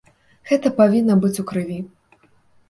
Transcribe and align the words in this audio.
Гэта 0.51 0.71
павінна 0.79 1.17
быць 1.27 1.41
у 1.45 1.47
крыві. 1.53 1.79